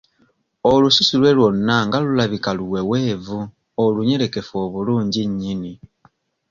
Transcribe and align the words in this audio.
Olususu 0.71 1.15
lwe 1.21 1.31
lwonna 1.37 1.75
nga 1.85 1.97
lulabika 2.05 2.49
luweweevu 2.57 3.39
olunyerekefu 3.83 4.53
obulungi 4.65 5.21
nnyini. 5.29 5.73